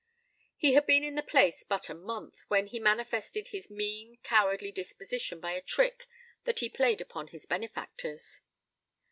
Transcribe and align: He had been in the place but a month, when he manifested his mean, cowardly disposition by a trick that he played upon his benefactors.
He 0.57 0.73
had 0.73 0.87
been 0.87 1.03
in 1.03 1.13
the 1.13 1.21
place 1.21 1.63
but 1.63 1.87
a 1.87 1.93
month, 1.93 2.39
when 2.47 2.65
he 2.65 2.79
manifested 2.79 3.49
his 3.49 3.69
mean, 3.69 4.17
cowardly 4.23 4.71
disposition 4.71 5.39
by 5.39 5.51
a 5.53 5.61
trick 5.61 6.07
that 6.45 6.57
he 6.61 6.69
played 6.69 7.01
upon 7.01 7.27
his 7.27 7.45
benefactors. 7.45 8.41